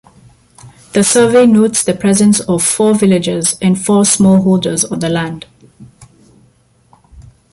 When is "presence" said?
1.93-2.39